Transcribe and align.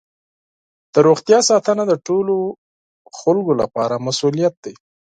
د 0.93 0.95
روغتیا 1.07 1.39
ساتنه 1.49 1.83
د 1.87 1.93
ټولو 2.07 2.35
افرادو 3.13 3.53
لپاره 3.61 4.03
مسؤولیت 4.07 4.53
دی. 4.63 4.73